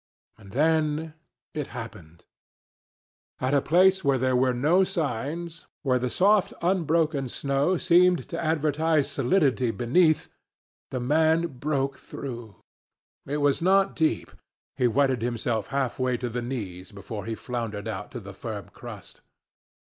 And 0.35 0.51
then 0.53 1.13
it 1.53 1.67
happened. 1.77 2.23
At 3.39 3.53
a 3.53 3.61
place 3.61 4.03
where 4.03 4.17
there 4.17 4.35
were 4.35 4.51
no 4.51 4.83
signs, 4.83 5.67
where 5.83 5.99
the 5.99 6.09
soft, 6.09 6.53
unbroken 6.63 7.29
snow 7.29 7.77
seemed 7.77 8.27
to 8.29 8.43
advertise 8.43 9.11
solidity 9.11 9.69
beneath, 9.69 10.27
the 10.89 10.99
man 10.99 11.45
broke 11.59 11.99
through. 11.99 12.55
It 13.27 13.37
was 13.45 13.61
not 13.61 13.95
deep. 13.95 14.31
He 14.75 14.87
wetted 14.87 15.21
himself 15.21 15.67
half 15.67 15.99
way 15.99 16.17
to 16.17 16.29
the 16.29 16.41
knees 16.41 16.91
before 16.91 17.25
he 17.27 17.35
floundered 17.35 17.87
out 17.87 18.09
to 18.13 18.19
the 18.19 18.33
firm 18.33 18.69
crust. 18.69 19.21